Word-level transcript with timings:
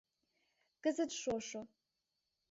Кызыт 0.83 1.11
шошо. 1.21 1.61